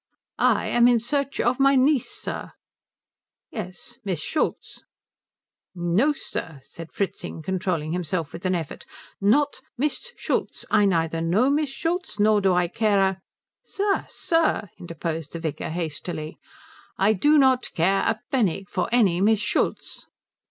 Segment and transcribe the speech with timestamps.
[0.39, 2.53] "I am in search of my niece, sir."
[3.51, 3.99] "Yes.
[4.03, 4.81] Miss Schultz."
[5.75, 8.87] "No sir," said Fritzing, controlling himself with an effort,
[9.21, 10.65] "not Miss Schultz.
[10.71, 13.21] I neither know Miss Schultz nor do I care a"
[13.77, 16.39] "Sir, sir," interposed the vicar, hastily.
[16.97, 20.07] "I do not care a pfenning for any Miss Schultz."